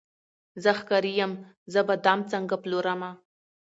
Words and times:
زه 0.63 0.71
ښکاري 0.79 1.13
یم 1.21 1.31
زه 1.73 1.81
به 1.87 1.95
دام 2.05 2.19
څنګه 2.31 2.55
پلورمه 2.63 3.11